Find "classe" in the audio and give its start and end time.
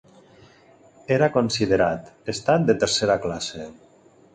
3.29-3.73